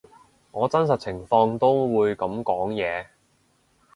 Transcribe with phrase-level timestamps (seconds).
[0.49, 3.05] 我真實情況都會噉講嘢